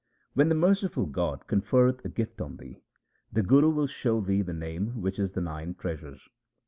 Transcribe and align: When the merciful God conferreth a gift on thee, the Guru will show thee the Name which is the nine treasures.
When 0.33 0.49
the 0.49 0.55
merciful 0.55 1.05
God 1.05 1.45
conferreth 1.45 2.03
a 2.03 2.09
gift 2.09 2.41
on 2.41 2.57
thee, 2.57 2.81
the 3.31 3.43
Guru 3.43 3.69
will 3.69 3.85
show 3.85 4.19
thee 4.19 4.41
the 4.41 4.51
Name 4.51 4.99
which 4.99 5.19
is 5.19 5.33
the 5.33 5.41
nine 5.41 5.75
treasures. 5.75 6.27